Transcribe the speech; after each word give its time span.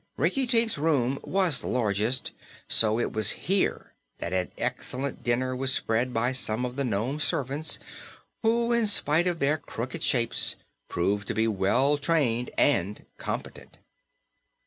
Rinkitink's 0.17 0.79
room 0.79 1.19
was 1.21 1.61
the 1.61 1.67
largest, 1.67 2.31
so 2.67 2.97
it 2.99 3.13
was 3.13 3.33
here 3.45 3.93
that 4.17 4.33
an 4.33 4.51
excellent 4.57 5.21
dinner 5.21 5.55
was 5.55 5.71
spread 5.71 6.11
by 6.11 6.31
some 6.31 6.65
of 6.65 6.75
the 6.75 6.83
nome 6.83 7.19
servants, 7.19 7.77
who, 8.41 8.71
in 8.73 8.87
spite 8.87 9.27
of 9.27 9.37
their 9.37 9.59
crooked 9.59 10.01
shapes, 10.01 10.55
proved 10.89 11.27
to 11.27 11.35
be 11.35 11.47
well 11.47 11.99
trained 11.99 12.49
and 12.57 13.05
competent. 13.19 13.77